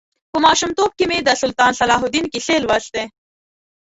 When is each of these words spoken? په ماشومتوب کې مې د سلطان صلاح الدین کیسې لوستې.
په 0.31 0.37
ماشومتوب 0.45 0.91
کې 0.97 1.05
مې 1.09 1.17
د 1.23 1.29
سلطان 1.41 1.71
صلاح 1.79 1.99
الدین 2.03 2.25
کیسې 2.33 2.55
لوستې. 2.63 3.03